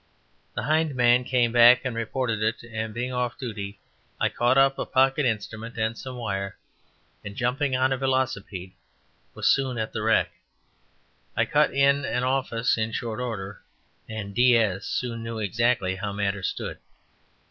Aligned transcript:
The 0.55 0.63
hind 0.63 0.95
man 0.95 1.23
came 1.23 1.51
back 1.51 1.85
and 1.85 1.95
reported 1.95 2.41
it, 2.41 2.63
and 2.63 2.91
being 2.91 3.13
off 3.13 3.37
duty, 3.37 3.79
I 4.19 4.29
caught 4.29 4.57
up 4.57 4.79
a 4.79 4.85
pocket 4.87 5.27
instrument 5.27 5.77
and 5.77 5.95
some 5.95 6.15
wire, 6.15 6.57
and 7.23 7.35
jumping 7.35 7.75
on 7.75 7.93
a 7.93 7.97
velocipede, 7.97 8.73
was 9.35 9.47
soon 9.47 9.77
at 9.77 9.93
the 9.93 10.01
wreck. 10.01 10.31
I 11.37 11.45
cut 11.45 11.71
in 11.71 12.03
an 12.03 12.23
office 12.23 12.79
in 12.79 12.93
short 12.93 13.19
order, 13.19 13.61
and 14.09 14.33
"DS" 14.33 14.87
soon 14.87 15.21
knew 15.21 15.37
exactly 15.37 15.97
how 15.97 16.11
matters 16.13 16.47
stood. 16.47 16.79